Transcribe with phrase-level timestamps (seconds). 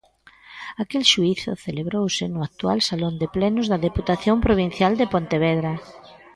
[0.83, 5.73] Aquel xuízo celebrouse no actual salón de plenos da Deputación Provincial de Pontevedra.